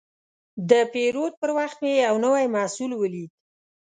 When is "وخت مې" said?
1.57-1.93